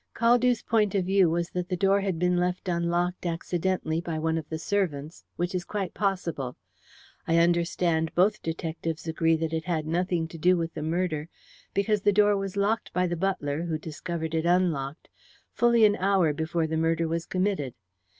Caldew's 0.15 0.63
point 0.63 0.95
of 0.95 1.05
view 1.05 1.29
was 1.29 1.51
that 1.51 1.69
the 1.69 1.77
door 1.77 2.01
had 2.01 2.17
been 2.17 2.35
left 2.37 2.67
unlocked, 2.67 3.23
accidentally, 3.23 4.01
by 4.01 4.17
one 4.17 4.35
of 4.35 4.49
the 4.49 4.57
servants, 4.57 5.23
which 5.35 5.53
is 5.53 5.63
quite 5.63 5.93
possible. 5.93 6.57
I 7.27 7.37
understand 7.37 8.15
both 8.15 8.41
detectives 8.41 9.07
agree 9.07 9.35
that 9.35 9.53
it 9.53 9.65
had 9.65 9.85
nothing 9.85 10.27
to 10.29 10.39
do 10.39 10.57
with 10.57 10.73
the 10.73 10.81
murder, 10.81 11.29
because 11.75 12.01
the 12.01 12.11
door 12.11 12.35
was 12.35 12.57
locked 12.57 12.91
by 12.93 13.05
the 13.05 13.15
butler, 13.15 13.61
who 13.65 13.77
discovered 13.77 14.33
it 14.33 14.43
unlocked, 14.47 15.07
fully 15.53 15.85
an 15.85 15.95
hour 15.97 16.33
before 16.33 16.65
the 16.65 16.77
murder 16.77 17.07
was 17.07 17.27
committed. 17.27 17.75